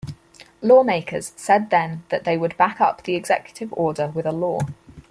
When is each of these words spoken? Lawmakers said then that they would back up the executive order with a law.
Lawmakers 0.63 1.31
said 1.35 1.69
then 1.69 2.01
that 2.09 2.23
they 2.23 2.35
would 2.35 2.57
back 2.57 2.81
up 2.81 3.03
the 3.03 3.13
executive 3.13 3.71
order 3.73 4.07
with 4.07 4.25
a 4.25 4.31
law. 4.31 4.61